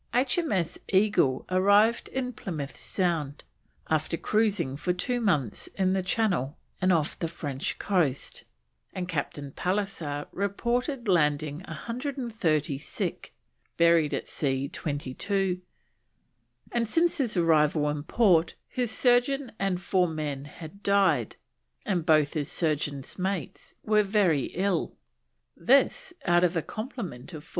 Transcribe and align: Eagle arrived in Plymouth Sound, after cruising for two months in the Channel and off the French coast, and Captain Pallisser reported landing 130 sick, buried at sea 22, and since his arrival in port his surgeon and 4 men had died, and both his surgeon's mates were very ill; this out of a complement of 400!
Eagle 0.91 1.45
arrived 1.51 2.07
in 2.07 2.33
Plymouth 2.33 2.75
Sound, 2.75 3.43
after 3.87 4.17
cruising 4.17 4.75
for 4.75 4.93
two 4.93 5.21
months 5.21 5.67
in 5.75 5.93
the 5.93 6.01
Channel 6.01 6.57
and 6.81 6.91
off 6.91 7.19
the 7.19 7.27
French 7.27 7.77
coast, 7.77 8.43
and 8.93 9.07
Captain 9.07 9.51
Pallisser 9.51 10.25
reported 10.31 11.07
landing 11.07 11.59
130 11.67 12.79
sick, 12.79 13.31
buried 13.77 14.11
at 14.15 14.27
sea 14.27 14.67
22, 14.67 15.61
and 16.71 16.89
since 16.89 17.19
his 17.19 17.37
arrival 17.37 17.87
in 17.87 18.01
port 18.01 18.55
his 18.67 18.89
surgeon 18.89 19.51
and 19.59 19.79
4 19.81 20.07
men 20.07 20.45
had 20.45 20.81
died, 20.81 21.35
and 21.85 22.07
both 22.07 22.33
his 22.33 22.51
surgeon's 22.51 23.19
mates 23.19 23.75
were 23.83 24.01
very 24.01 24.45
ill; 24.55 24.95
this 25.55 26.11
out 26.25 26.43
of 26.43 26.57
a 26.57 26.63
complement 26.63 27.33
of 27.35 27.43
400! 27.43 27.49